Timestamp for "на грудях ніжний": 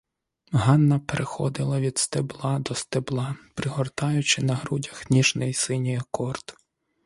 4.41-5.53